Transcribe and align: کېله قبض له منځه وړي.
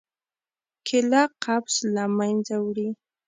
کېله 0.87 1.23
قبض 1.43 1.75
له 1.95 2.03
منځه 2.17 2.55
وړي. 2.65 2.89